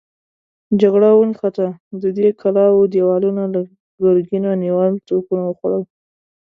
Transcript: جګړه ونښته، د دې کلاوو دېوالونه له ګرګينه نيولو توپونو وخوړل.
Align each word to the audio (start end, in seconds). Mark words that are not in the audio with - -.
جګړه 0.81 1.09
ونښته، 1.15 1.67
د 2.01 2.03
دې 2.17 2.27
کلاوو 2.41 2.89
دېوالونه 2.93 3.43
له 3.53 3.59
ګرګينه 4.03 4.51
نيولو 4.63 5.03
توپونو 5.07 5.43
وخوړل. 5.47 5.83